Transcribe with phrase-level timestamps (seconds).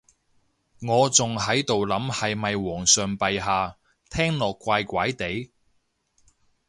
[0.81, 3.77] 我仲喺度諗係咪皇上陛下，
[4.09, 5.51] 聽落怪怪哋